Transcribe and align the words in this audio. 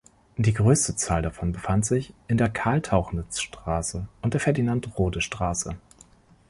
Die 0.35 0.53
größte 0.55 0.95
Zahl 0.95 1.21
davon 1.21 1.51
befand 1.51 1.85
sich 1.85 2.11
in 2.27 2.37
der 2.37 2.49
Karl-Tauchnitz-Straße 2.49 4.07
und 4.23 4.33
der 4.33 4.41
Ferdinand-Rhode-Straße. 4.41 5.77